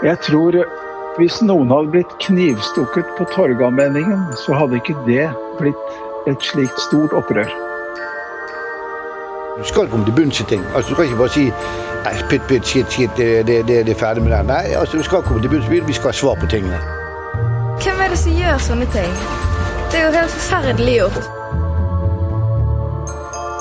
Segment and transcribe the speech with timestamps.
[0.00, 0.56] Jeg tror
[1.18, 5.26] hvis noen hadde blitt knivstukket på Torgallmenningen, så hadde ikke det
[5.58, 7.50] blitt et slikt stort opprør.
[9.58, 10.62] Du skal komme til bunns i ting.
[10.74, 11.44] Altså, du kan ikke bare si
[12.06, 14.40] nei, pytt, pytt, shit, shit, det, det, det, det er ferdig med det.
[14.48, 16.80] Nei, altså, du skal komme til bunns, vi skal ha svar på tingene.
[17.84, 19.12] Hvem er det som gjør sånne ting?
[19.92, 21.28] Det er jo helt forferdelig gjort.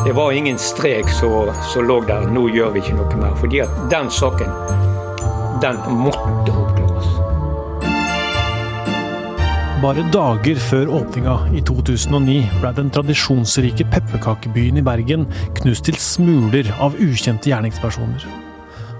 [0.06, 3.36] Det var ingen strek som lå der 'nå gjør vi ikke noe mer'.
[3.36, 4.48] Fordi at den saken,
[5.62, 7.10] den måtte oppklares.
[9.80, 15.24] Bare dager før åpninga i 2009 ble den tradisjonsrike pepperkakebyen i Bergen
[15.62, 18.49] knust til smuler av ukjente gjerningspersoner.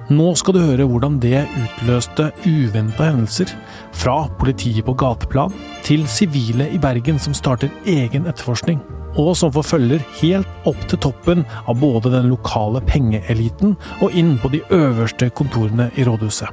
[0.10, 3.52] Nå skal du høre hvordan det utløste uventa hendelser.
[3.94, 5.54] Fra politiet på gateplan
[5.86, 8.82] til sivile i Bergen som starter egen etterforskning
[9.18, 14.52] og som forfølger helt opp til toppen av både den lokale pengeeliten og inn på
[14.54, 16.50] de øverste kontorene i rådhuset.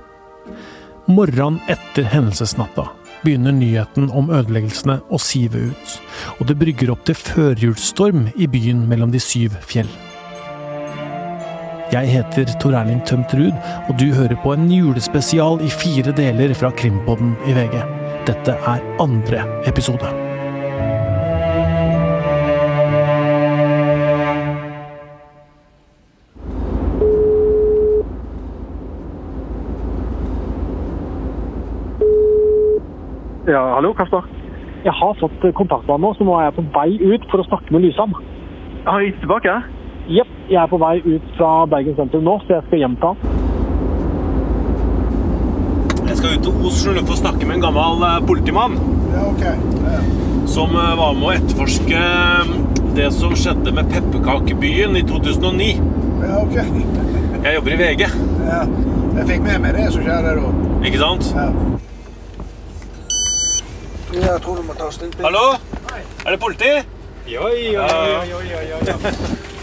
[1.06, 2.88] Morgenen etter hendelsesnatta
[3.22, 5.94] begynner nyheten om ødeleggelsene å sive ut,
[6.38, 9.90] og det brygger opp til førjulsstorm i byen mellom de syv fjell.
[11.92, 13.54] Jeg heter Tor Erling Tømt Ruud,
[13.86, 17.76] og du hører på en julespesial i fire deler fra Krimpodden i VG.
[18.26, 20.10] Dette er andre episode.
[33.46, 34.26] Ja, hallo, Kasper.
[34.82, 37.38] Jeg har fått kontakt med ham nå, så nå er jeg på vei ut for
[37.38, 38.18] å snakke med Lysam.
[38.90, 39.60] Har jeg tilbake?
[40.06, 43.08] Jepp, jeg er på vei ut fra Bergen sentrum nå, så jeg skal hjem til
[43.10, 43.16] han.
[46.06, 48.76] Jeg skal ut til Os skjønner for å snakke med en gammel eh, politimann.
[49.10, 49.42] Ja, ok.
[49.42, 49.96] Ja.
[50.52, 52.52] Som eh, var med å etterforske eh,
[52.94, 55.72] det som skjedde med pepperkakebyen i 2009.
[56.22, 56.56] Ja, ok.
[57.46, 58.06] Jeg jobber i VG,
[58.46, 58.62] Ja.
[59.16, 60.48] Jeg fikk med meg det som skjedde da.
[60.86, 61.28] ikke sant?
[61.34, 61.48] Ja.
[64.12, 65.44] Jeg tror du må ta stilt Hallo?
[65.96, 66.70] Er det politi?
[67.26, 68.96] Oi, oi, oi, oi, oi, ja.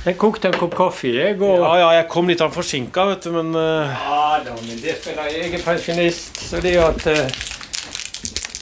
[0.00, 3.34] Jeg kokte en kopp kaffe, jeg, og Ja, ja, jeg kom litt forsinka, vet du,
[3.34, 3.84] men uh...
[3.84, 7.26] Ja da, men det spiller jeg er pensjonist, så det at uh...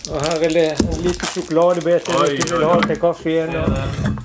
[0.09, 3.55] Og her er det en liten sjokoladebete oi, vil ha til kaffen.
[3.61, 4.25] og-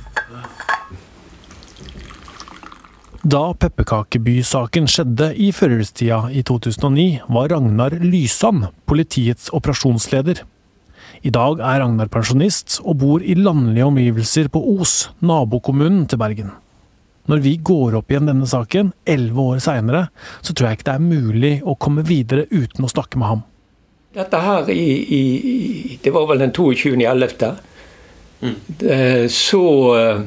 [3.24, 10.42] Da pepperkakebysaken skjedde i førjulstida i 2009, var Ragnar Lysand politiets operasjonsleder.
[11.24, 16.52] I dag er Ragnar pensjonist og bor i landlige omgivelser på Os, nabokommunen til Bergen.
[17.32, 20.08] Når vi går opp igjen denne saken, elleve år seinere,
[20.44, 23.44] så tror jeg ikke det er mulig å komme videre uten å snakke med ham.
[24.14, 24.84] Dette her i,
[25.18, 25.22] i,
[26.04, 27.56] Det var vel den 22.11.
[28.44, 28.58] Mm.
[29.32, 29.64] Så
[29.96, 30.26] eh,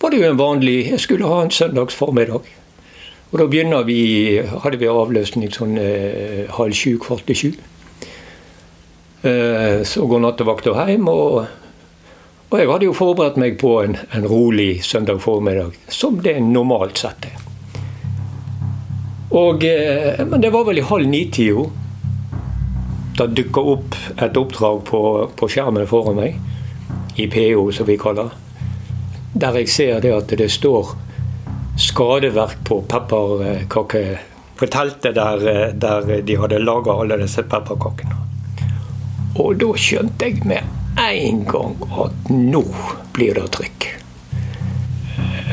[0.00, 2.46] var det jo en vanlig Jeg skulle ha en søndags formiddag.
[3.30, 7.50] Og da begynner vi, hadde vi avløsning sånn eh, halv sju, kvart til sju.
[9.22, 11.44] Eh, så går nattevakta hjem, og,
[12.50, 16.98] og jeg hadde jo forberedt meg på en, en rolig søndag formiddag, som det normalt
[16.98, 17.38] sett er.
[19.30, 21.68] Og, eh, men det var vel i halv ni-tida.
[23.20, 25.02] Da dukka opp et oppdrag på,
[25.36, 26.38] på skjermen foran meg,
[27.20, 28.30] i PO som vi kaller
[29.32, 30.94] der jeg ser det at det står
[31.80, 34.02] skadeverk på pepperkake
[34.58, 38.18] på teltet der, eh, der de hadde laga alle disse pepperkakene.
[39.40, 42.62] Og da skjønte jeg med en gang at nå
[43.14, 43.88] blir det trykk.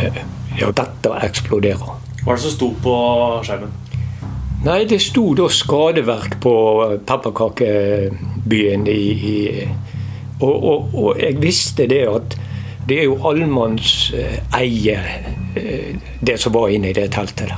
[0.01, 0.23] Eh,
[0.57, 1.91] Ja, dette eksploderer.
[2.23, 2.93] hva er det som sto på
[3.45, 3.69] skjermen?
[4.65, 6.53] Nei, det sto da skadeverk på
[6.87, 9.67] eh, pepperkakebyen i, i
[10.41, 12.37] og, og, og jeg visste det at
[12.89, 14.97] det er jo allmannseie,
[15.55, 15.95] eh,
[16.25, 17.57] det som var inne i det teltet der.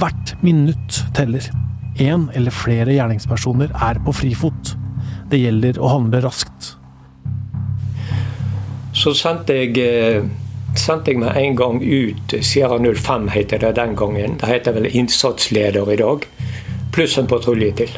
[0.00, 1.44] Hvert minutt teller.
[2.00, 4.76] Én eller flere gjerningspersoner er på frifot.
[5.30, 6.74] Det gjelder å handle raskt.
[8.96, 10.24] Så sendte jeg, eh,
[10.74, 14.36] sendte jeg meg en gang ut Sierra 05, heter det den gangen.
[14.40, 16.26] Det heter vel innsatsleder i dag.
[16.92, 17.94] Pluss en patrulje til.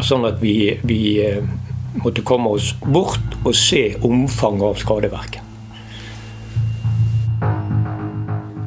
[0.00, 1.44] Sånn at vi, vi eh,
[2.00, 5.41] måtte komme oss bort og se omfanget av skadeverket.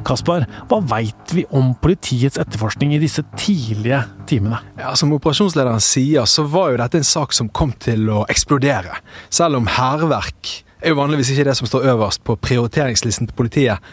[0.06, 4.60] Kaspar, hva veit vi om politiets etterforskning i disse tidlige timene?
[4.78, 9.00] Ja, Som operasjonslederen sier, så var jo dette en sak som kom til å eksplodere.
[9.34, 13.90] Selv om hærverk er jo vanligvis ikke det som står øverst på prioriteringslisten til politiet,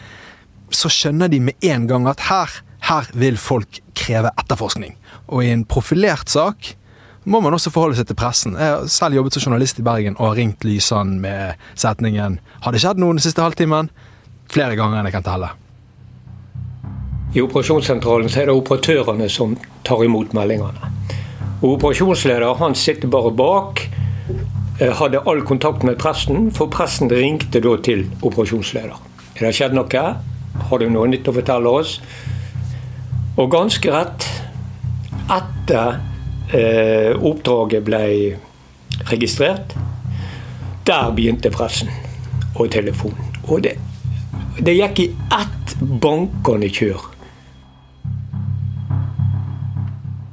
[0.70, 2.54] så skjønner de med en gang at her,
[2.86, 4.94] her vil folk kreve etterforskning.
[5.26, 6.76] Og i en profilert sak
[7.24, 8.54] må man også forholde seg til pressen.
[8.54, 12.72] Jeg har selv jobbet som journalist i Bergen og har ringt Lysand med setningen 'Har
[12.72, 13.90] det skjedd noe den siste halvtimen?'
[14.52, 15.63] flere ganger enn jeg kan telle.
[17.34, 20.90] I operasjonssentralen så er det operatørene som tar imot meldingene.
[21.64, 23.88] Og Operasjonsleder han sitter bare bak.
[24.80, 28.96] eh, Hadde all kontakt med pressen, for pressen ringte da til operasjonsleder.
[29.36, 30.04] Er det skjedd noe?
[30.68, 32.00] Har du noe nytt å fortelle oss?
[33.36, 34.28] Og ganske rett
[35.30, 35.98] etter
[36.54, 38.04] eh, oppdraget ble
[39.10, 39.74] registrert,
[40.86, 41.90] der begynte pressen
[42.54, 43.34] og telefonen.
[43.48, 43.74] Og det,
[44.60, 47.10] det gikk i ett bankende kjør.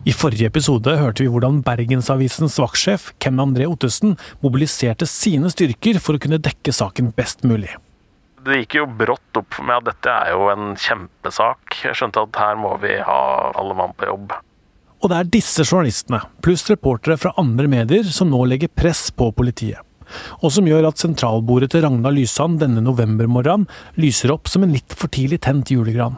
[0.01, 6.17] I forrige episode hørte vi hvordan Bergensavisens vaktsjef Ken André Ottesen mobiliserte sine styrker for
[6.17, 7.69] å kunne dekke saken best mulig.
[8.41, 11.75] Det gikk jo brått opp for meg at dette er jo en kjempesak.
[11.85, 13.19] Jeg skjønte at her må vi ha
[13.53, 14.33] alle mann på jobb.
[15.01, 19.29] Og det er disse journalistene, pluss reportere fra andre medier, som nå legger press på
[19.37, 19.85] politiet.
[20.41, 23.69] Og som gjør at sentralbordet til Ragna Lysand denne novembermorgenen
[24.01, 26.17] lyser opp som en litt for tidlig tent julegran.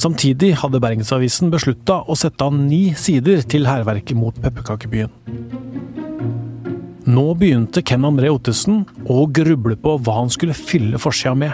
[0.00, 5.12] Samtidig hadde Bergensavisen beslutta å sette av ni sider til hærverket mot pepperkakebyen.
[7.10, 11.52] Nå begynte Ken André Ottesen å gruble på hva han skulle fylle forsida med.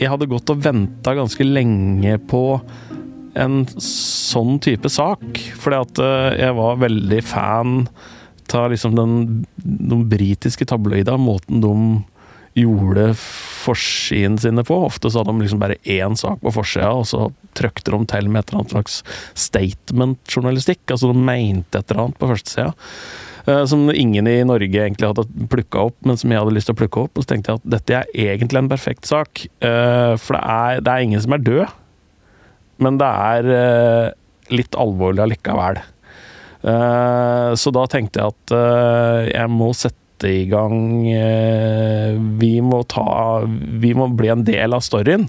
[0.00, 2.44] Jeg hadde gått og venta ganske lenge på
[3.38, 5.22] en sånn type sak.
[5.62, 7.84] Fordi at eh, jeg var veldig fan
[8.50, 11.74] av liksom den, de britiske tabloida, måten de
[12.58, 14.74] gjorde forsiden sine på.
[14.88, 18.28] Ofte så hadde de liksom bare én sak på forsida, og så trøkte de til
[18.30, 18.96] med et eller annet slags
[19.38, 20.82] statement-journalistikk.
[20.90, 22.72] Altså de mente et eller annet på førstesida.
[23.46, 26.74] eh, Som ingen i Norge egentlig hadde plukka opp, men som jeg hadde lyst til
[26.74, 27.14] å plukke opp.
[27.18, 29.46] Og så tenkte jeg at dette er egentlig en perfekt sak.
[29.60, 31.66] eh, For det er, det er ingen som er død.
[32.80, 34.10] Men det er eh,
[34.50, 35.82] litt alvorlig allikevel.
[36.60, 38.52] Så da tenkte jeg at
[39.32, 39.96] jeg må sette
[40.28, 45.28] i gang eh, Vi må ta Vi må bli en del av storyen.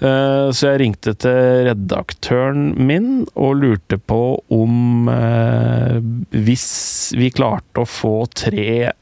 [0.00, 4.20] Eh, Så jeg ringte til redaktøren min og lurte på
[4.52, 5.98] om eh,
[6.36, 6.68] Hvis
[7.16, 8.92] vi klarte å få tre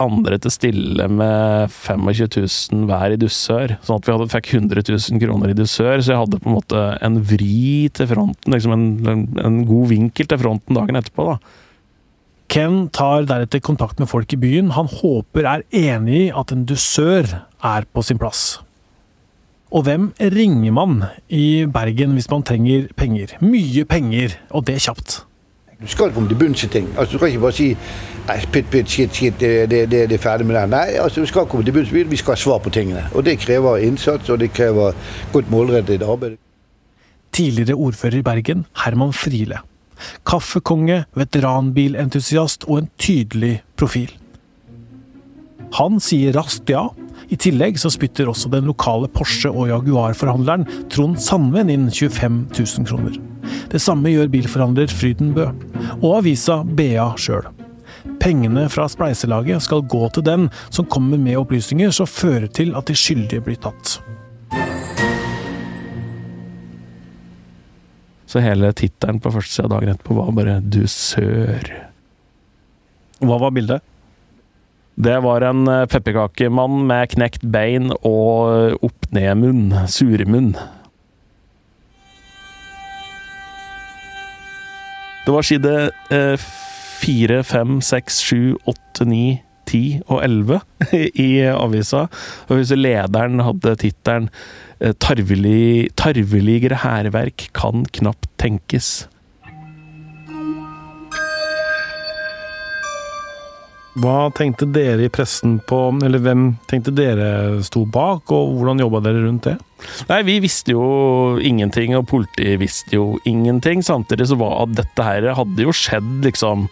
[0.00, 2.30] andre til stille med 25
[2.72, 6.14] 000 hver i dusør, sånn at vi hadde, fikk 100 000 kroner i dusør, så
[6.14, 10.40] jeg hadde på en måte en vri til fronten, liksom en, en god vinkel til
[10.40, 11.26] fronten dagen etterpå.
[11.34, 11.59] da.
[12.50, 16.64] Ken tar deretter kontakt med folk i byen han håper er enig i at en
[16.66, 17.28] dusør
[17.62, 18.58] er på sin plass.
[19.70, 23.36] Og hvem ringer man i Bergen hvis man trenger penger?
[23.38, 25.20] Mye penger, og det kjapt.
[25.78, 26.90] Du skal komme til bunns i ting.
[26.98, 27.68] Altså, du kan ikke bare si
[28.26, 30.66] «Pitt, pytt, pytt, shit, shit, det, det, det, det er ferdig med det.
[30.74, 31.94] Nei, altså, vi skal komme til bunns.
[31.94, 33.06] Vi skal ha svar på tingene.
[33.14, 34.98] Og det krever innsats, og det krever
[35.32, 36.36] godt målrettet arbeid.
[37.32, 39.62] Tidligere ordfører i Bergen, Herman Friele.
[40.28, 44.10] Kaffekonge, veteranbilentusiast og en tydelig profil.
[45.78, 46.88] Han sier raskt ja.
[47.30, 52.88] I tillegg så spytter også den lokale Porsche- og Jaguar-forhandleren Trond Sandven inn 25 000
[52.88, 53.18] kroner.
[53.70, 55.46] Det samme gjør bilforhandler Fryden Bø,
[56.00, 57.46] og avisa BA sjøl.
[58.20, 62.90] Pengene fra spleiselaget skal gå til den som kommer med opplysninger som fører til at
[62.90, 64.00] de skyldige blir tatt.
[68.30, 71.72] Så hele tittelen på førstesida dagen etterpå var bare 'dusør'.
[73.26, 73.82] Hva var bildet?
[75.00, 79.74] Det var en eh, pepperkakemann med knekt bein og opp-ned-munn.
[79.88, 80.52] Surmunn.
[85.26, 85.74] Det var side
[86.12, 86.48] eh,
[87.00, 90.60] fire, fem, seks, sju, åtte, ni, ti og elleve
[91.26, 92.06] i avisa.
[92.48, 94.28] Og hvis lederen hadde tittelen
[94.80, 99.08] eh, 'Tarvelig, 'Tarveligere hærverk kan knapt tenkes'.
[104.00, 109.00] Hva tenkte dere i pressen på, eller hvem tenkte dere sto bak, og hvordan jobba
[109.02, 109.56] dere rundt det?
[110.06, 110.84] Nei, vi visste jo
[111.42, 113.82] ingenting, og politiet visste jo ingenting.
[113.82, 116.68] Samtidig så var at dette her hadde jo skjedd liksom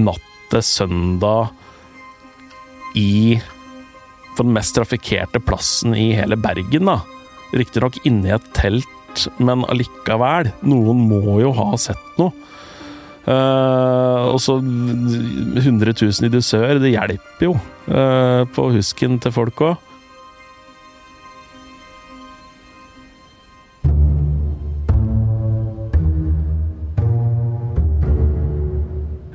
[0.00, 1.52] natt til søndag
[2.98, 3.40] i
[4.36, 7.00] på den mest trafikkerte plassen i hele Bergen, da.
[7.52, 10.48] Riktignok inni et telt, men allikevel.
[10.64, 12.32] Noen må jo ha sett noe.
[13.22, 19.62] Uh, og så 100 000 i dusør, det hjelper jo uh, på husken til folk
[19.62, 19.76] òg.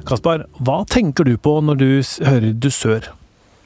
[0.08, 1.90] Kaspar, hva tenker du på når du
[2.24, 3.10] hører dusør?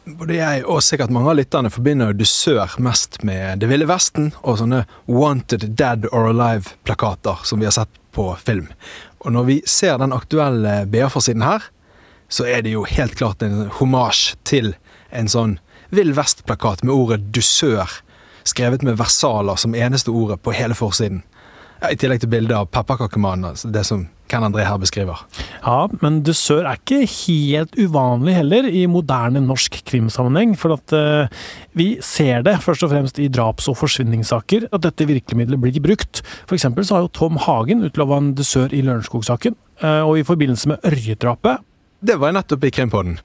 [0.06, 4.58] Både jeg og sikkert mange av lytterne forbinder dusør mest med Det ville vesten og
[4.58, 8.72] sånne Wanted Dead or Alive-plakater som vi har sett på film.
[9.22, 11.68] Og når vi ser den aktuelle BA-forsiden her,
[12.34, 14.74] så er det jo helt klart en homasj til
[15.14, 15.60] en sånn
[15.94, 18.02] Vill Vest-plakat med ordet 'dusør'
[18.44, 21.22] skrevet med versaler som eneste ordet på hele forsiden.
[21.82, 25.24] Ja, I tillegg til bildet av pepperkakemannen, altså det som Ken André her beskriver.
[25.66, 30.54] Ja, men dusør er ikke helt uvanlig heller i moderne norsk krimsammenheng.
[30.60, 31.42] For at uh,
[31.78, 36.22] vi ser det først og fremst i draps- og forsvinningssaker, at dette virkemidlet blir brukt.
[36.46, 39.58] For eksempel så har jo Tom Hagen utlova en dusør i Lørenskog-saken.
[39.82, 41.66] Uh, og i forbindelse med Ørjedrapet
[42.06, 43.20] Det var jeg nettopp i Krimpodden.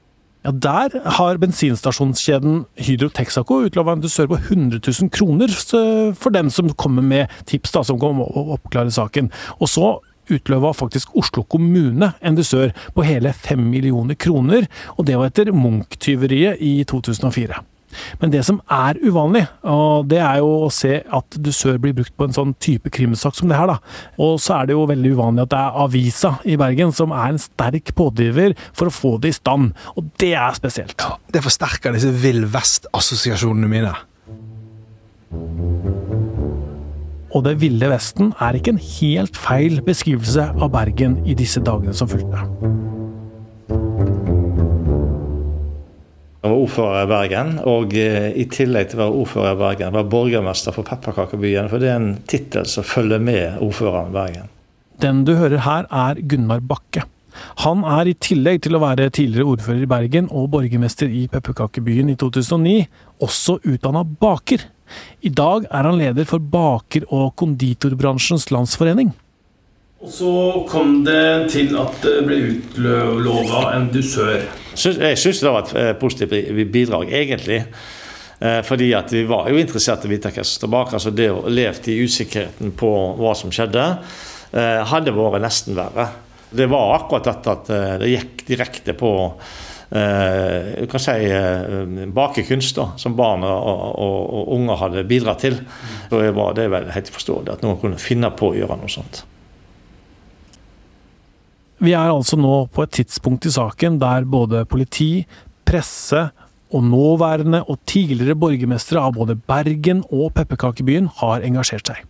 [0.46, 5.50] Ja, Der har bensinstasjonskjeden Hydro Texaco utlova en dusør på 100 000 kroner
[6.14, 9.32] for den som kommer med tips da, som kan oppklare saken.
[9.58, 9.96] Og så
[10.30, 15.50] utløva faktisk Oslo kommune en dusør på hele 5 millioner kroner, og det var etter
[15.50, 17.58] Munch-tyveriet i 2004.
[18.20, 22.14] Men det som er uvanlig, og det er jo å se at dusør blir brukt
[22.16, 23.70] på en sånn type krimsak som det her.
[23.70, 23.78] da.
[24.22, 27.32] Og så er det jo veldig uvanlig at det er avisa i Bergen som er
[27.32, 29.72] en sterk pådriver for å få det i stand.
[29.96, 30.96] Og det er spesielt.
[31.00, 33.94] Ja, Det forsterker disse Vill Vest-assosiasjonene mine.
[37.36, 41.92] Og det ville Vesten er ikke en helt feil beskrivelse av Bergen i disse dagene
[41.96, 42.95] som fulgte.
[46.46, 49.94] Jeg var ordfører i Bergen, og eh, i tillegg til å være ordfører i Bergen,
[49.96, 51.66] var borgermester for Pepperkakebyen.
[51.72, 54.52] For det er en tittel som følger med ordføreren i Bergen.
[55.02, 57.02] Den du hører her, er Gunnar Bakke.
[57.64, 62.14] Han er i tillegg til å være tidligere ordfører i Bergen og borgermester i pepperkakebyen
[62.14, 62.78] i 2009,
[63.26, 64.62] også utdanna baker.
[65.26, 69.10] I dag er han leder for baker- og konditorbransjens landsforening.
[70.06, 70.32] Og så
[70.70, 74.44] kom det til at det ble utlova en dusør.
[74.78, 77.58] Jeg syns det var et eh, positivt bidrag, egentlig.
[78.38, 80.94] Eh, fordi at vi var jo interessert i å vite hva som står bak.
[80.94, 83.90] altså Det å leve i usikkerheten på hva som skjedde,
[84.54, 86.08] eh, hadde vært nesten verre.
[86.54, 89.10] Det var akkurat dette at det gikk direkte på
[89.86, 91.12] du kan si,
[92.10, 93.68] bakekunst da, som barn og,
[94.02, 95.60] og, og, unger hadde bidratt til.
[96.10, 98.90] Det, var, det er vel helt forståelig at noen kunne finne på å gjøre noe
[98.90, 99.22] sånt.
[101.76, 105.26] Vi er altså nå på et tidspunkt i saken der både politi,
[105.68, 106.30] presse
[106.72, 112.00] og nåværende og tidligere borgermestere av både Bergen og pepperkakebyen har engasjert seg.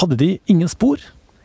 [0.00, 0.98] Hadde de ingen spor?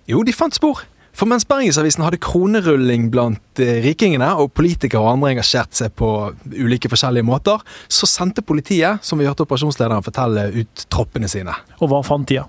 [0.09, 0.81] Jo, de fant spor.
[1.11, 6.07] For mens Bergensavisen hadde kronerulling blant eh, rikingene, og politikere og andre engasjerte seg på
[6.55, 11.55] ulike forskjellige måter, så sendte politiet, som vi hørte operasjonslederen fortelle, ut troppene sine.
[11.81, 12.39] Og hva fant de?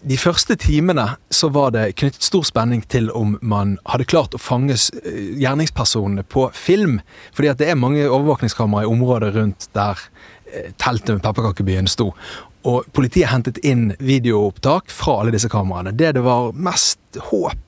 [0.00, 4.40] De første timene så var det knyttet stor spenning til om man hadde klart å
[4.40, 7.02] fange eh, gjerningspersonene på film.
[7.36, 10.00] Fordi at det er mange overvåkningskameraer i området rundt der
[10.48, 12.14] eh, teltet med pepperkakebyen sto.
[12.64, 15.92] Og politiet hentet inn videoopptak fra alle disse kameraene.
[15.92, 17.58] Det det var mest håp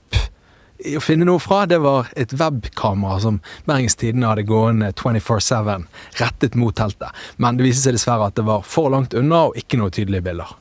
[0.83, 5.85] å finne noe fra, det var et webkamera som Bergens Tidende hadde gående 24-7
[6.19, 7.13] rettet mot teltet.
[7.37, 10.27] Men det viste seg dessverre at det var for langt unna og ikke noe tydelige
[10.27, 10.57] bilder.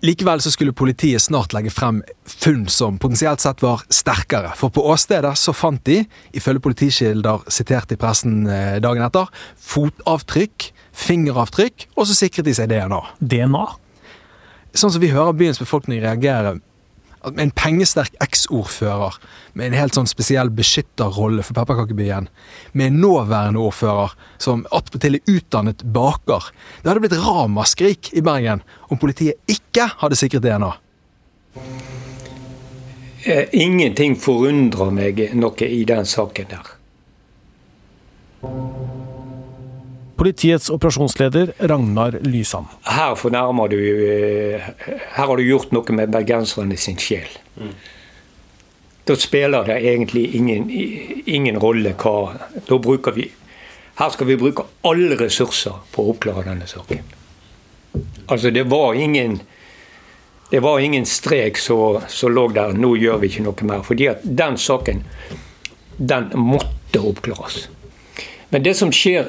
[0.00, 4.52] Likevel så skulle politiet snart legge frem funn som potensielt sett var sterkere.
[4.54, 6.04] For på åstedet så fant de,
[6.38, 9.26] ifølge politikilder sitert i pressen eh, dagen etter,
[9.58, 13.00] fotavtrykk, fingeravtrykk, og så sikret de seg DNA.
[13.18, 13.64] DNA?
[14.78, 16.60] Sånn som vi hører byens befolkning reagere
[17.26, 19.16] en pengesterk eksordfører
[19.58, 22.28] med en helt sånn spesiell beskytterrolle for pepperkakebyen,
[22.72, 26.50] med en nåværende ordfører som attpåtil er utdannet baker.
[26.82, 30.72] Det hadde blitt ramaskrik i Bergen om politiet ikke hadde sikret DNA.
[33.28, 36.74] Eh, ingenting forundrer meg noe i den saken der.
[40.18, 42.66] Politiets operasjonsleder Ragnar Lysand.
[42.82, 44.64] Her fornærmer du eh,
[45.14, 47.28] Her har du gjort noe med bergenserne sin sjel.
[47.54, 47.76] Mm.
[49.06, 50.66] Da spiller det egentlig ingen,
[51.24, 52.34] ingen rolle hva
[52.66, 53.28] Da bruker vi
[53.98, 57.00] Her skal vi bruke alle ressurser på å oppklare denne saken.
[58.28, 59.40] Altså, det var ingen
[60.50, 63.82] det var ingen strek som lå der 'nå gjør vi ikke noe mer'.
[63.84, 65.04] Fordi at den saken,
[65.98, 67.68] den måtte oppklares.
[68.50, 69.28] Men det som skjer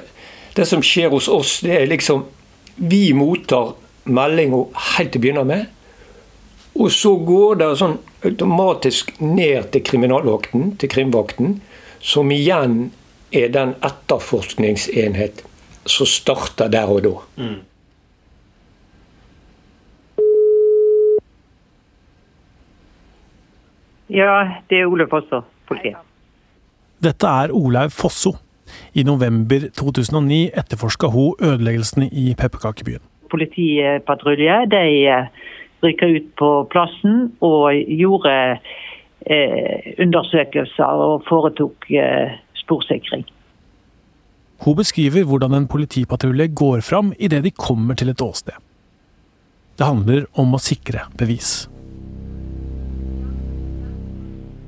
[0.55, 2.25] det som skjer hos oss, det er liksom
[2.79, 3.73] Vi mottar
[4.07, 5.65] meldinger helt til å begynne med.
[6.79, 11.57] Og så går det sånn automatisk ned til kriminalvakten, til krimvakten,
[11.99, 12.93] som igjen
[13.35, 15.43] er den etterforskningsenhet
[15.89, 17.15] som starter der og da.
[17.35, 17.57] Mm.
[24.09, 25.99] Ja, det er Olaug Fosso, politiet.
[26.99, 28.33] Dette er Olaug Fosso.
[28.93, 33.01] I november 2009 etterforska hun ødeleggelsene i pepperkakebyen.
[33.29, 35.27] Politipatrulje de eh,
[35.83, 38.35] rykka ut på plassen og gjorde
[39.25, 43.25] eh, undersøkelser og foretok eh, sporsikring.
[44.59, 48.57] Hun beskriver hvordan en politipatrulje går fram idet de kommer til et åsted.
[49.79, 51.69] Det handler om å sikre bevis.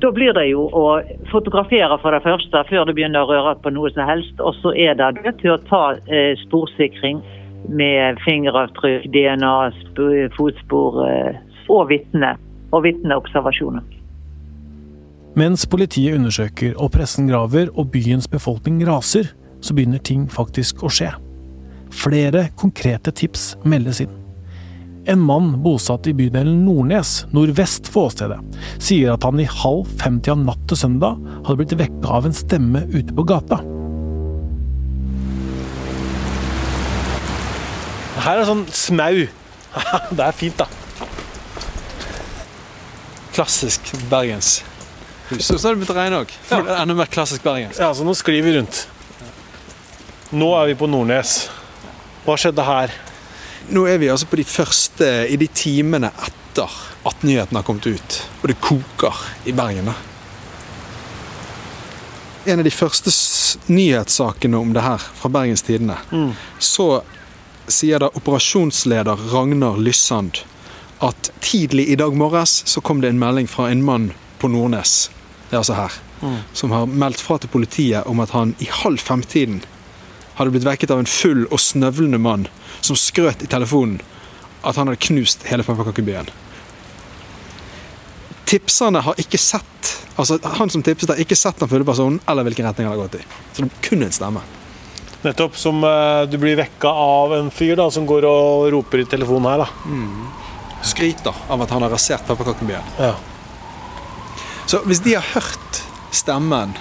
[0.01, 0.85] Da blir det jo å
[1.29, 4.39] fotografere for det første før du begynner å røre på noe som helst.
[4.41, 7.21] Og så er det det til å ta eh, sporsikring
[7.69, 12.33] med fingeravtrykk, DNA, sp- fotspor eh, og vitne.
[12.71, 13.83] Og vitneobservasjoner.
[15.35, 19.29] Mens politiet undersøker og pressen graver og byens befolkning raser,
[19.61, 21.11] så begynner ting faktisk å skje.
[21.91, 24.20] Flere konkrete tips meldes inn.
[25.09, 28.37] En mann bosatt i bydelen Nordnes, nordvest for åstedet,
[28.77, 31.17] sier at han i halv femtida natt til søndag
[31.47, 33.57] hadde blitt vekka av en stemme ute på gata.
[38.21, 39.25] Her er sånn smau.
[40.17, 40.69] det er fint, da.
[43.33, 44.67] Klassisk bergenshus.
[45.41, 46.33] Så har det begynt å regne òg.
[46.51, 47.79] Enda mer klassisk bergensk.
[47.81, 48.85] Ja, så nå sklir vi rundt.
[50.35, 51.47] Nå er vi på Nordnes.
[52.27, 52.93] Hva skjedde her?
[53.69, 56.69] Nå er vi altså på de første i de timene etter
[57.05, 58.17] at nyheten har kommet ut.
[58.41, 59.13] Og det koker
[59.45, 59.85] i Bergen.
[59.85, 59.93] da.
[62.45, 63.11] En av de første
[63.69, 66.31] nyhetssakene om det her fra Bergens Tidende, Mm.
[66.59, 67.03] så
[67.67, 70.39] sier da operasjonsleder Ragnar Lyssand
[71.01, 75.09] at tidlig i dag morges så kom det en melding fra en mann på Nordnes,
[75.49, 75.91] det er altså her,
[76.21, 76.37] Mm.
[76.53, 79.63] som har meldt fra til politiet om at han i halv femtiden
[80.41, 82.47] hadde blitt vekket av en full og snøvlende mann
[82.81, 84.01] som skrøt i telefonen
[84.61, 86.29] at han hadde knust hele pepperkakebyen.
[88.49, 89.67] Tipserne har ikke sett
[90.19, 93.07] altså Han som tipset, har ikke sett den fulle personen eller hvilken retning han har
[93.07, 93.23] gått i.
[93.53, 94.43] Så det kun en stemme.
[95.23, 99.07] Nettopp som eh, du blir vekka av en fyr da, som går og roper i
[99.09, 99.63] telefonen her.
[99.63, 99.69] da.
[100.85, 102.93] Skryter av at han har rasert pepperkakebyen.
[102.99, 103.15] Ja.
[104.65, 105.81] Så hvis de har hørt
[106.11, 106.75] stemmen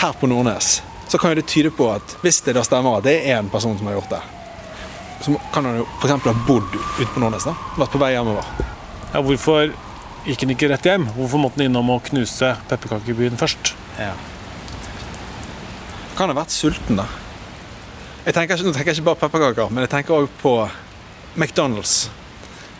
[0.00, 3.06] her på Nordnes, så kan jo det tyde på at hvis det da stemmer at
[3.08, 4.20] det er en person som har gjort det,
[5.24, 6.12] så kan han jo f.eks.
[6.24, 7.44] ha bodd ute på Nordnes.
[7.44, 8.46] da, Vært på vei hjemover.
[9.10, 9.72] Ja, hvorfor
[10.24, 11.08] gikk han ikke rett hjem?
[11.16, 13.72] Hvorfor måtte han innom og knuse pepperkakebyen først?
[13.98, 14.12] Ja.
[16.16, 17.08] Kan ha vært sulten, da.
[18.24, 20.54] Jeg tenker, nå tenker jeg ikke bare pepperkaker, men jeg tenker òg på
[21.34, 22.06] McDonald's,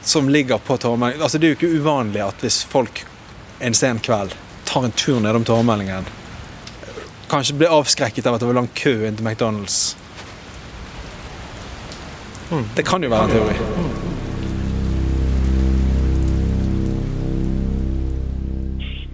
[0.07, 1.25] som ligger på Torgmeldingen.
[1.27, 3.03] Altså, det er jo ikke uvanlig at hvis folk
[3.61, 4.37] en sen kveld
[4.69, 6.07] tar en tur nedom Torgmeldingen,
[7.31, 9.97] kanskje ble avskrekket av at det var lang kø inn til McDonald's.
[12.77, 13.57] Det kan jo være en teori.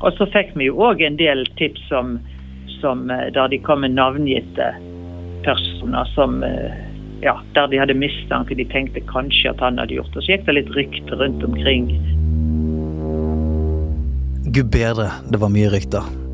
[0.06, 2.16] Og så fikk vi jo òg en del tips som,
[2.80, 4.68] som, eh, der de kom med navngitte
[5.44, 6.76] personer som eh,
[7.24, 8.56] ja, der de hadde mistanke.
[8.56, 10.24] De tenkte kanskje at han hadde gjort det.
[10.24, 11.90] Så gikk det litt rykter rundt omkring.
[14.52, 16.25] Gud bedre, det var mye rykter.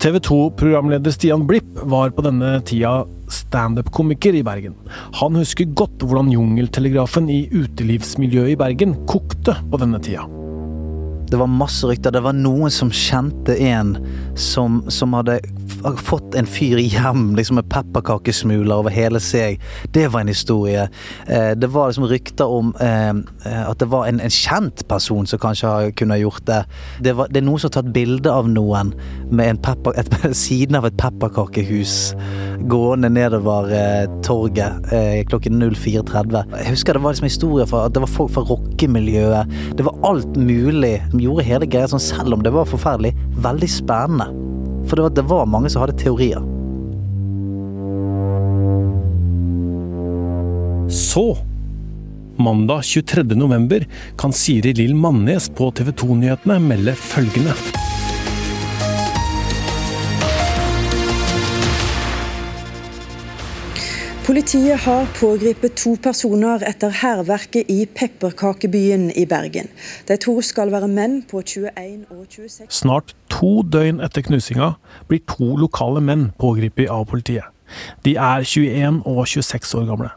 [0.00, 4.72] TV 2-programleder Stian Blipp var på denne tida standup-komiker i Bergen.
[5.18, 10.24] Han husker godt hvordan jungeltelegrafen i utelivsmiljøet i Bergen kokte på denne tida.
[11.28, 12.14] Det var masse rykter.
[12.16, 13.92] Det var noen som kjente en
[14.40, 15.36] som, som hadde
[15.86, 19.60] f- fått en fyr hjem liksom med pepperkakesmuler over hele seg.
[19.94, 20.88] Det var en historie.
[21.26, 23.12] Eh, det var liksom rykter om eh,
[23.66, 26.60] at det var en, en kjent person som kanskje kunne ha gjort det.
[27.04, 28.92] Det, var, det er noen som har tatt bilde av noen
[29.30, 30.10] med pepper, et,
[30.44, 32.14] siden av et pepperkakehus
[32.70, 36.56] gående nedover eh, torget eh, klokken 04.30.
[36.60, 39.56] Jeg husker det var liksom historier fra at det var folk fra rockemiljøet.
[39.78, 43.14] Det var alt mulig som gjorde hele greia sånn, selv om det var forferdelig,
[43.44, 44.28] veldig spennende.
[44.88, 46.40] For det var, det var mange som hadde teorier.
[50.90, 51.38] Så,
[52.36, 53.22] mandag 23.
[53.34, 53.86] november,
[54.18, 57.54] kan Siri Lill Mannes på TV 2-nyhetene melde følgende.
[64.30, 69.66] Politiet har pågrepet to personer etter hærverket i pepperkakebyen i Bergen.
[70.06, 74.74] De to skal være menn på 21 og 26 Snart to døgn etter knusinga
[75.08, 77.48] blir to lokale menn pågrepet av politiet.
[78.04, 80.10] De er 21 og 26 år gamle.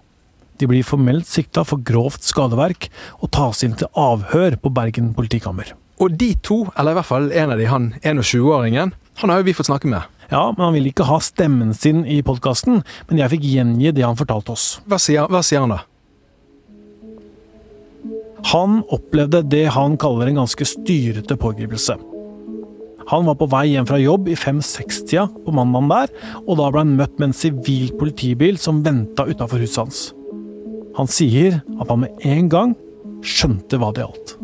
[0.59, 5.71] De blir formelt sikta for grovt skadeverk og tas inn til avhør på Bergen politikammer.
[6.01, 9.47] Og de to, eller i hvert fall en av de, han 21-åringen, han har jo
[9.47, 10.09] vi fått snakke med.
[10.31, 14.05] Ja, men han vil ikke ha stemmen sin i podkasten, men jeg fikk gjengi det
[14.05, 14.67] han fortalte oss.
[14.89, 15.83] Hva sier, hva sier han da?
[18.51, 21.95] Han opplevde det han kaller en ganske styrete pågripelse.
[23.11, 26.13] Han var på vei hjem fra jobb i fem-seks-tida på mandagen der,
[26.45, 30.03] og da ble han møtt med en sivil politibil som venta utafor huset hans.
[30.97, 32.75] Han sier at han med en gang
[33.25, 34.35] skjønte hva det gjaldt.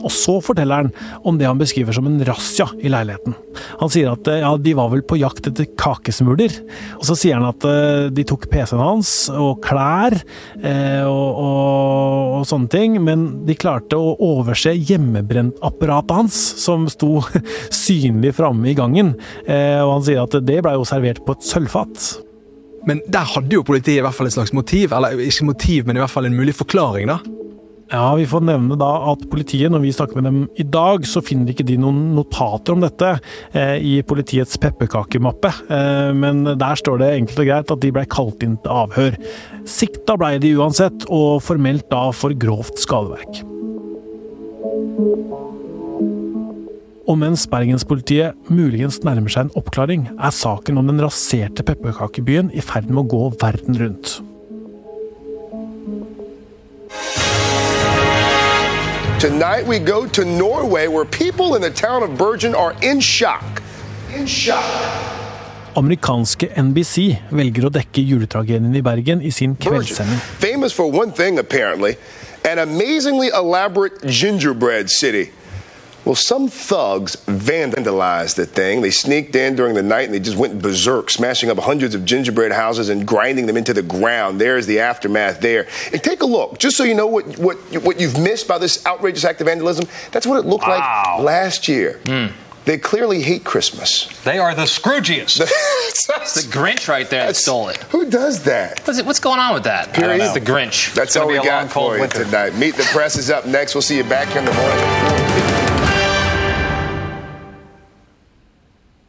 [0.00, 0.90] Og så forteller han
[1.26, 3.34] om det han beskriver som en razzia i leiligheten.
[3.80, 6.54] Han sier at ja, de var vel på jakt etter kakesmuler.
[6.98, 12.38] Og så sier han at eh, de tok PC-en hans og klær eh, og, og,
[12.40, 17.20] og, sånne ting, men de klarte å overse hjemmebrentapparatet hans, som sto
[17.82, 19.14] synlig framme i gangen.
[19.46, 22.10] Eh, og han sier at det blei jo servert på et sølvfat.
[22.88, 25.98] Men der hadde jo politiet i hvert fall et slags motiv, eller ikke motiv, men
[25.98, 27.20] i hvert fall en mulig forklaring, da.
[27.90, 31.22] Ja, Vi får nevne da at politiet, når vi snakker med dem i dag, så
[31.26, 33.16] finner ikke de noen notater om dette
[33.50, 35.50] eh, i politiets pepperkakemappe.
[35.66, 39.18] Eh, men der står det enkelt og greit at de blei kalt inn til avhør.
[39.66, 43.42] Sikta blei de uansett, og formelt da for grovt skadeverk.
[47.10, 52.62] Og mens bergenspolitiet muligens nærmer seg en oppklaring, er saken om den raserte pepperkakebyen i
[52.62, 54.20] ferd med å gå verden rundt.
[59.20, 63.62] Tonight we go to Norway, where people in the town of Bergen are in shock.
[64.14, 64.64] In shock.
[65.76, 70.16] Amerikanske NBC velger å dekke juletragedien i Bergen i sin kveldssending.
[70.40, 71.98] Famous for one thing, apparently.
[72.48, 75.28] An amazingly elaborate gingerbread city.
[76.10, 78.80] Well, some thugs vandalized the thing.
[78.80, 82.04] They sneaked in during the night and they just went berserk, smashing up hundreds of
[82.04, 84.40] gingerbread houses and grinding them into the ground.
[84.40, 85.68] There's the aftermath there.
[85.92, 88.84] And take a look, just so you know what, what, what you've missed by this
[88.86, 89.86] outrageous act of vandalism.
[90.10, 91.14] That's what it looked wow.
[91.18, 92.00] like last year.
[92.02, 92.32] Mm.
[92.64, 94.08] They clearly hate Christmas.
[94.24, 95.40] They are the Scroogiest.
[95.44, 97.76] it's the Grinch right there that stole it.
[97.84, 98.80] Who does that?
[98.84, 99.94] What's, it, what's going on with that?
[99.94, 100.34] Period.
[100.34, 100.92] The Grinch.
[100.92, 102.24] That's all we got for you winter.
[102.24, 102.56] tonight.
[102.56, 103.76] Meet the Press is up next.
[103.76, 105.19] We'll see you back here in the morning.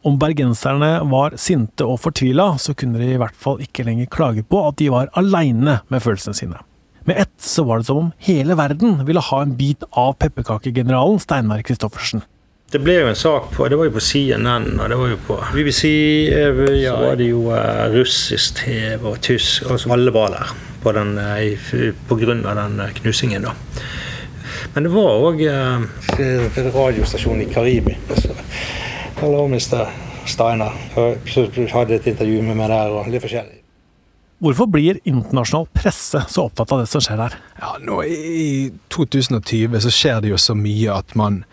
[0.02, 4.42] Om bergenserne var sinte og fortvila, så kunne de i hvert fall ikke lenger klage
[4.42, 6.58] på at de var aleine med følelsene sine.
[7.06, 11.22] Med ett så var det som om hele verden ville ha en bit av pepperkakegeneralen
[11.22, 12.22] Steinar Christoffersen.
[12.72, 15.16] Det ble jo en sak på det var jo på CNN og det var jo
[15.26, 15.82] på BBC.
[16.32, 19.66] Så var det jo uh, russisk TV og tysk.
[19.70, 23.46] Altså alle var der på, den, uh, på grunn av den knusingen.
[23.46, 23.54] da.
[24.74, 27.98] Men det var òg en radiostasjon i Karibia.
[28.08, 28.32] Altså,
[29.22, 29.86] Hallo, Mr.
[30.26, 30.72] Steiner.
[30.96, 33.60] Jeg hadde et intervju med meg der, og litt forskjellig.
[34.42, 37.36] Hvorfor blir internasjonal presse så opptatt av det som skjer her?
[37.60, 41.44] Ja, nå I 2020 så skjer det jo så mye at man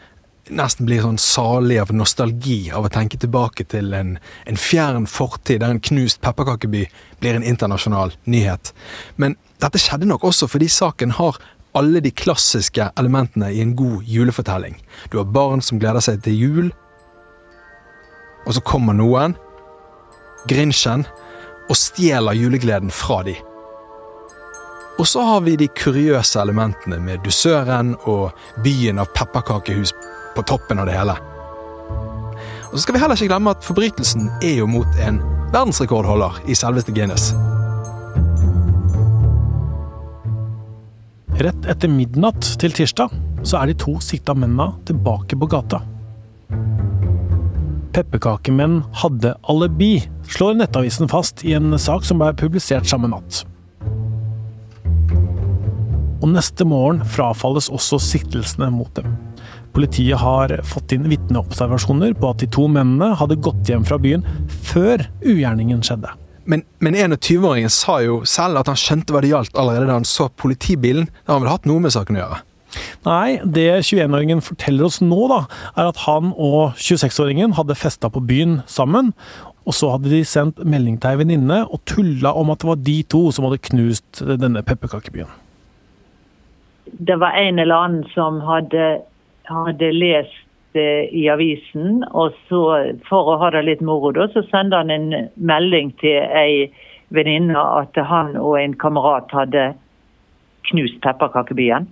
[0.50, 4.16] nesten blir sånn salig av nostalgi av å tenke tilbake til en,
[4.50, 6.88] en fjern fortid der en knust pepperkakeby
[7.22, 8.74] blir en internasjonal nyhet.
[9.22, 11.38] Men dette skjedde nok også fordi saken har
[11.78, 14.82] alle de klassiske elementene i en god julefortelling.
[15.14, 16.78] Du har barn som gleder seg til jul,
[18.46, 19.36] og så kommer noen,
[20.50, 21.06] Grinchen,
[21.70, 23.36] og stjeler julegleden fra de.
[25.00, 28.34] Og så har vi de kuriøse elementene med dusøren og
[28.66, 29.94] byen av pepperkakehus
[30.36, 31.16] på toppen av det hele.
[32.70, 35.22] Og så skal vi heller ikke glemme at forbrytelsen er jo mot en
[35.54, 37.32] verdensrekordholder i selveste Guinness.
[41.40, 43.16] Rett etter midnatt til tirsdag
[43.48, 45.80] så er de to sikta mennene tilbake på gata
[48.00, 50.00] pepperkakemenn hadde alibi,
[50.32, 53.44] slår Nettavisen fast i en sak som ble publisert samme natt.
[56.20, 59.12] Og neste morgen frafalles også siktelsene mot dem.
[59.76, 64.26] Politiet har fått inn vitneobservasjoner på at de to mennene hadde gått hjem fra byen
[64.72, 66.12] før ugjerningen skjedde.
[66.50, 70.08] Men, men 21-åringen sa jo selv at han skjønte hva det gjaldt allerede da han
[70.08, 71.12] så politibilen.
[71.28, 72.40] Da han vel hatt noe med saken å gjøre?
[73.06, 75.44] Nei, det 21-åringen forteller oss nå, da,
[75.76, 79.14] er at han og 26-åringen hadde festa på byen sammen.
[79.70, 82.84] Og så hadde de sendt melding til ei venninne og tulla om at det var
[82.88, 85.30] de to som hadde knust denne pepperkakebyen.
[86.90, 89.02] Det var en eller annen som hadde,
[89.46, 92.62] hadde lest det i avisen, og så
[93.08, 96.70] for å ha det litt moro, da, så sendte han en melding til ei
[97.14, 99.72] venninne at han og en kamerat hadde
[100.70, 101.88] knust pepperkakebyen.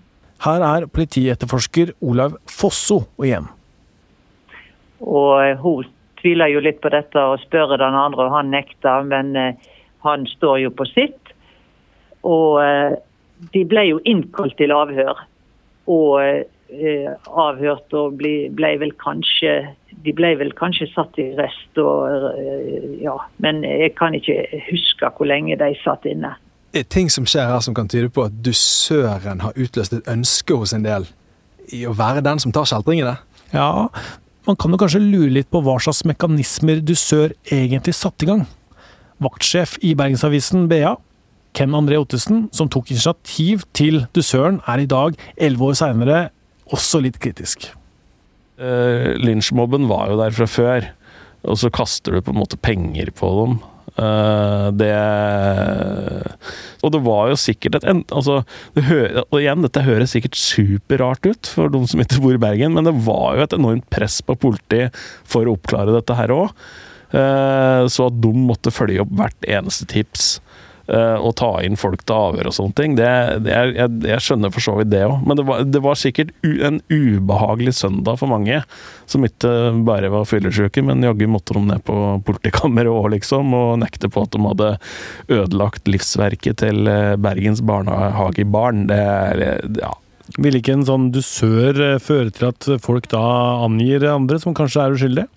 [0.46, 3.48] Her er politietterforsker Olav Fosso igjen.
[5.02, 5.88] Og Hun
[6.22, 9.06] tviler jo litt på dette og spør den andre, og han nekter.
[9.06, 9.58] Men eh,
[10.06, 11.34] han står jo på sitt.
[12.26, 12.98] Og eh,
[13.54, 15.26] de ble jo innkalt til avhør.
[15.90, 19.74] Og eh, avhørt og ble, ble, vel kanskje
[20.04, 22.36] De ble vel kanskje satt i rest og
[23.02, 23.16] ja.
[23.42, 26.36] Men jeg kan ikke huske hvor lenge de satt inne
[26.84, 30.74] ting som skjer her som kan tyde på at dusøren har utløst et ønske hos
[30.76, 31.08] en del
[31.74, 33.18] i å være den som tar kjeltringene?
[33.54, 33.88] Ja,
[34.48, 38.46] man kan jo kanskje lure litt på hva slags mekanismer dusør egentlig satte i gang.
[39.24, 40.94] Vaktsjef i Bergensavisen BA,
[41.58, 46.20] Ken André Ottesen, som tok initiativ til dusøren, er i dag, elleve år seinere,
[46.72, 47.70] også litt kritisk.
[48.58, 50.92] Uh, Lynsjmobben var jo der fra før,
[51.48, 53.58] og så kaster du på en måte penger på dem.
[53.96, 54.92] Uh, det
[56.86, 58.42] Og det var jo sikkert et altså,
[58.76, 62.76] hører, Og igjen, dette høres sikkert superrart ut for de som ikke bor i Bergen,
[62.76, 64.96] men det var jo et enormt press på politiet
[65.26, 66.52] for å oppklare dette her òg.
[67.16, 70.38] Eh, så at de måtte følge opp hvert eneste tips.
[70.88, 72.94] Uh, og ta inn folk til avhør og sånne ting.
[72.96, 73.08] Det,
[73.44, 75.18] det er, jeg, jeg, skjønner for så vidt det òg.
[75.28, 78.62] Men det var, det var sikkert u, en ubehagelig søndag for mange.
[79.12, 79.52] Som ikke
[79.88, 81.98] bare var fyllesyke, men jaggu måtte de ned på
[82.28, 83.52] politikammeret òg, liksom.
[83.58, 84.74] Og nekte på at de hadde
[85.28, 88.88] ødelagt livsverket til eh, Bergens barnehagebarn.
[88.88, 89.46] Det er
[89.82, 89.94] ja.
[90.44, 93.24] Vil ikke en sånn dusør eh, føre til at folk da
[93.64, 95.32] angir andre som kanskje er uskyldige?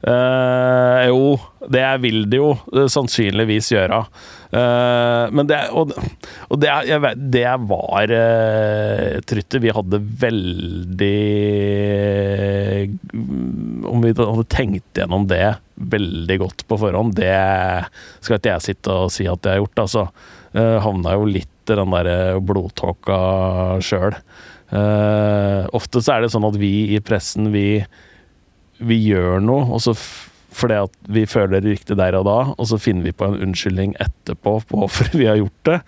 [0.00, 1.24] Uh, jo,
[1.68, 2.54] det vil det jo
[2.88, 3.98] sannsynligvis gjøre.
[4.50, 5.92] Uh, men det Og,
[6.48, 11.20] og det, jeg, det var uh, Trytte Vi hadde veldig
[13.86, 15.44] Om vi hadde tenkt gjennom det
[15.94, 17.30] veldig godt på forhånd, det
[18.20, 19.80] skal ikke jeg sitte og si at jeg har gjort.
[19.80, 20.02] Altså.
[20.52, 23.20] Uh, havna jo litt i den der blodtåka
[23.84, 24.18] sjøl.
[24.74, 27.80] Uh, ofte så er det sånn at vi i pressen, vi
[28.80, 29.96] vi gjør noe, og så
[30.60, 33.38] fordi at vi føler det riktig der og da, og så finner vi på en
[33.46, 35.78] unnskyldning etterpå på hvorfor vi har gjort det.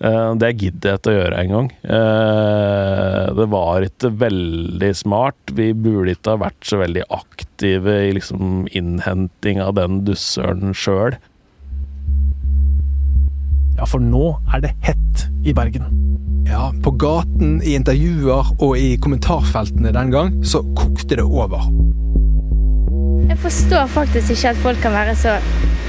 [0.00, 1.70] Uh, det gidder jeg ikke å gjøre engang.
[1.84, 5.54] Uh, det var ikke veldig smart.
[5.56, 11.18] Vi burde ikke ha vært så veldig aktive i liksom innhenting av den dussøren sjøl.
[13.76, 15.86] Ja, for nå er det hett i Bergen.
[16.48, 21.68] Ja, på gaten, i intervjuer og i kommentarfeltene den gang, så kokte det over.
[23.30, 25.36] Jeg forstår faktisk ikke at folk kan være så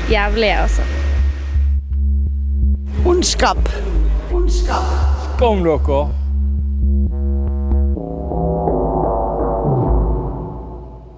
[0.10, 0.82] jævlige, altså.
[3.06, 3.70] Ondskap.
[4.34, 4.86] Ondskap.
[5.24, 6.02] Skam dere.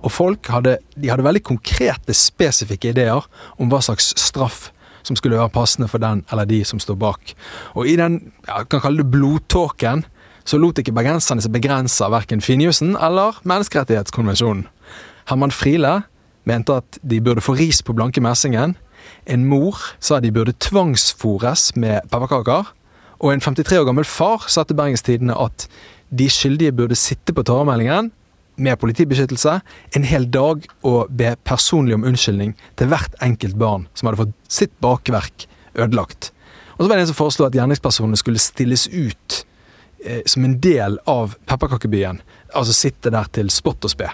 [0.04, 3.28] Og folk hadde, de hadde veldig konkrete, spesifikke ideer
[3.60, 4.70] om hva slags straff
[5.04, 7.36] som skulle være passende for den eller de som står bak.
[7.76, 10.06] Og i den ja, kan kalle det blodtåken
[10.48, 14.70] så lot ikke bergenserne seg begrense av verken Finjussen eller Menneskerettighetskonvensjonen.
[15.28, 16.02] Herman Friele
[16.50, 18.76] mente at de burde få ris på blanke messingen.
[19.28, 22.74] En mor sa de burde tvangsfòres med pepperkaker.
[23.24, 25.68] Og en 53 år gammel far sa til Bergens Tidende at
[26.14, 28.12] de skyldige burde sitte på tåremeldingen
[28.56, 29.56] med politibeskyttelse
[29.98, 34.36] en hel dag og be personlig om unnskyldning til hvert enkelt barn som hadde fått
[34.52, 36.32] sitt bakverk ødelagt.
[36.78, 39.40] Og så var det en som foreslo at gjerningspersonene skulle stilles ut
[40.06, 42.22] eh, som en del av pepperkakebyen.
[42.54, 44.10] Altså sitte der til spott og spe.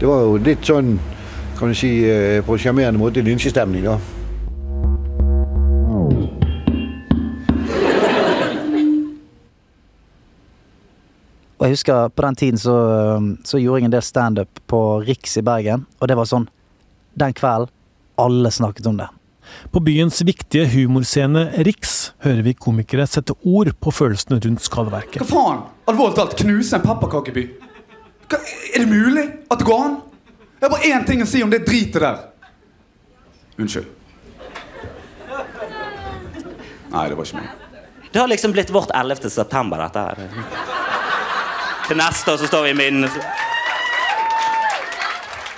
[0.00, 0.94] Det var jo litt sånn,
[1.58, 3.98] kan du si, eh, på en sjarmerende måte lynsjestemning, da.
[11.60, 12.74] Og jeg husker På den tiden så,
[13.44, 15.84] så gjorde jeg en del standup på Riks i Bergen.
[16.00, 16.48] Og det var sånn
[17.12, 17.68] Den kvelden
[18.16, 19.06] alle snakket om det.
[19.72, 25.20] På byens viktige humorscene Riks hører vi komikere sette ord på følelsene rundt skadeverket.
[25.20, 25.62] Hva faen?
[25.88, 27.46] Alvorlig talt, knuse en pepperkakeby?
[28.36, 29.96] Er det mulig at det går an?
[30.60, 32.18] Jeg har bare én ting å si om det dritet der.
[33.58, 33.86] Unnskyld.
[36.90, 37.50] Nei, det var ikke meg.
[38.12, 39.30] Det har liksom blitt vårt 11.
[39.30, 40.16] september, dette her.
[41.86, 43.20] Til neste år så står vi i minnet.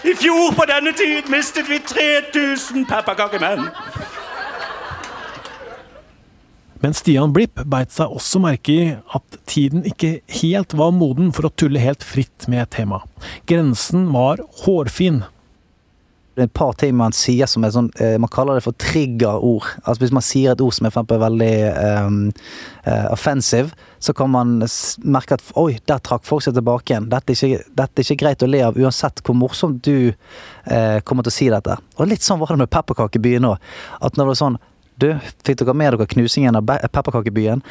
[0.05, 3.69] I fjor på denne tid mistet vi 3000 pepperkakemenn.
[6.83, 11.47] Men Stian Blipp beit seg også merke i at tiden ikke helt var moden for
[11.47, 13.07] å tulle helt fritt med temaet.
[13.07, 13.39] tema.
[13.47, 15.23] Grensen var hårfin.
[16.35, 18.77] Det er et par ting man sier som er sånn eh, Man kaller det for
[18.81, 19.67] triggerord.
[19.85, 21.53] Altså Hvis man sier et ord som er for veldig
[22.09, 22.21] um,
[23.13, 24.57] offensive, så kan man
[25.05, 27.11] merke at oi, der trakk folk seg tilbake igjen.
[27.13, 30.99] Dette er ikke, dette er ikke greit å le av, uansett hvor morsomt du uh,
[31.05, 31.77] kommer til å si dette.
[32.01, 33.73] Og litt sånn var det med Pepperkakebyen òg.
[34.01, 34.61] At når det var sånn
[35.03, 35.11] du,
[35.47, 37.63] fikk dere med dere knusingen av pepperkakebyen?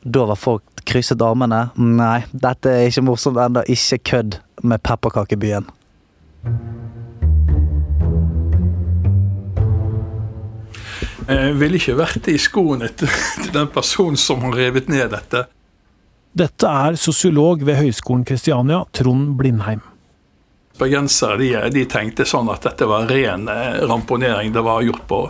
[0.00, 1.68] Da var folk krysset armene.
[1.76, 3.64] Nei, dette er ikke morsomt ennå.
[3.68, 5.68] Ikke kødd med pepperkakebyen.
[11.30, 15.44] Jeg ville ikke vært i skoene til den personen som har revet ned dette.
[16.34, 19.84] Dette er sosiolog ved Høgskolen Kristiania, Trond Blindheim
[20.80, 24.52] bergensere de, de, tenkte sånn at dette var ren eh, ramponering.
[24.54, 25.20] Det var gjort på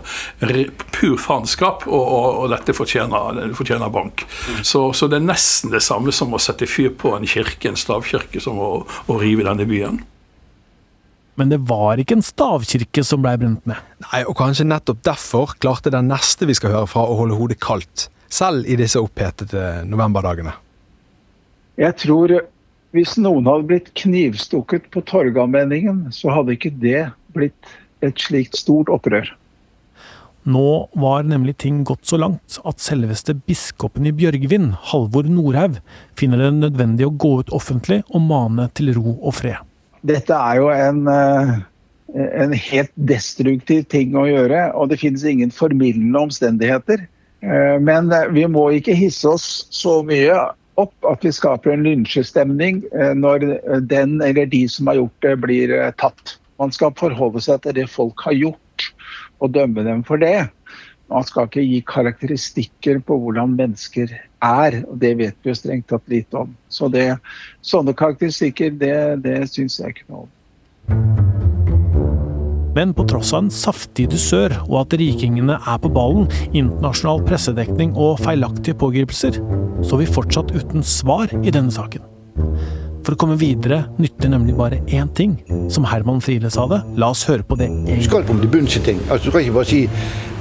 [0.95, 4.25] pur faenskap, og, og, og, dette fortjener, fortjener bank.
[4.25, 4.63] Mm.
[4.67, 7.79] Så, så, det er nesten det samme som å sette fyr på en kirke, en
[7.79, 10.01] stavkirke, som å, å rive denne byen.
[11.39, 13.79] Men det var ikke en stavkirke som ble brent ned.
[14.07, 17.57] Nei, og kanskje nettopp derfor klarte den neste vi skal høre fra å holde hodet
[17.63, 20.53] kaldt, selv i disse opphetede novemberdagene.
[21.81, 22.35] Jeg tror
[22.95, 27.71] hvis noen hadde blitt knivstukket på Torgallmenningen, så hadde ikke det blitt
[28.03, 29.29] et slikt stort opprør.
[30.41, 35.77] Nå var nemlig ting gått så langt at selveste biskopen i Bjørgvin, Halvor Nordhaug,
[36.17, 39.61] finner det nødvendig å gå ut offentlig og mane til ro og fred.
[40.01, 41.51] Dette er jo en, eh,
[42.41, 47.05] en helt destruktiv ting å gjøre, og det finnes ingen formildende omstendigheter.
[47.43, 50.33] Eh, men vi må ikke hisse oss så mye
[50.81, 52.83] opp at vi skaper en lynsjestemning
[53.17, 53.45] når
[53.89, 56.37] den eller de som har gjort det, blir tatt.
[56.61, 58.89] Man skal forholde seg til det folk har gjort,
[59.41, 60.49] og dømme dem for det.
[61.11, 64.13] Man skal ikke gi karakteristikker på hvordan mennesker
[64.45, 66.53] er, og det vet vi jo strengt tatt lite om.
[66.71, 67.09] Så det,
[67.65, 71.30] sånne karakteristikker, det, det syns jeg ikke noe om.
[72.75, 77.95] Men på tross av en saftig dusør og at rikingene er på ballen, internasjonal pressedekning
[77.99, 79.41] og feilaktige pågripelser,
[79.81, 82.07] så er vi fortsatt uten svar i denne saken.
[83.01, 85.33] For å komme videre nytter nemlig bare én ting.
[85.73, 87.67] Som Herman Friele sa det, la oss høre på det.
[87.87, 89.01] Du skal komme til bunns i ting.
[89.09, 89.81] Altså, du kan ikke bare si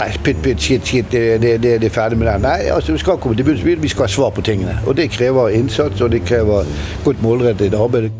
[0.00, 2.36] nei, pytt, pytt, shit, det, det, det, det er ferdig med det.
[2.44, 3.64] Nei, altså, vi skal komme til bunns.
[3.64, 4.76] Vi skal ha svar på tingene.
[4.86, 6.68] Og det krever innsats, og det krever
[7.04, 8.12] godt målrettet arbeid.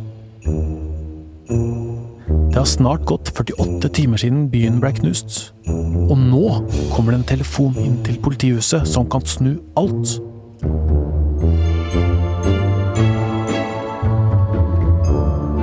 [2.51, 5.53] Det har snart gått 48 timer siden byen ble knust.
[5.71, 6.47] Og nå
[6.91, 10.17] kommer det en telefon inn til politihuset som kan snu alt.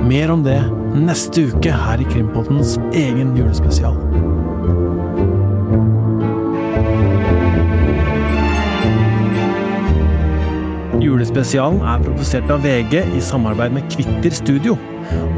[0.08, 0.62] Mer om det
[0.96, 4.00] neste uke her i Krimpottens egen julespesial.
[11.04, 14.80] Julespesialen er produsert av VG i samarbeid med Kvitter Studio.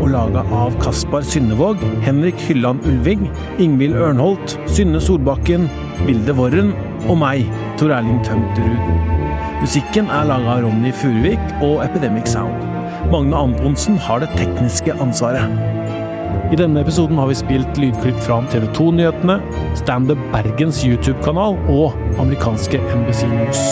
[0.01, 3.27] Og laga av Kaspar Synnevåg, Henrik Hylland Ulving,
[3.63, 5.69] Ingvild Ørnholt, Synne Solbakken,
[6.07, 6.73] Vilde Worren
[7.09, 9.11] og meg, Tor Erling Tømterud.
[9.61, 12.65] Musikken er laga av Ronny Furuvik og Epidemic Sound.
[13.13, 15.53] Magne Antonsen har det tekniske ansvaret.
[16.51, 19.39] I denne episoden har vi spilt lydklipp fra TV 2-nyhetene,
[19.79, 23.65] Standup Bergens YouTube-kanal og amerikanske NBC News.